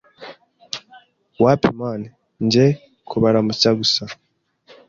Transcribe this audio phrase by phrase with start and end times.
[1.43, 2.01] wapi man.
[2.45, 2.65] Nje
[3.09, 4.03] kubaramutsa gusa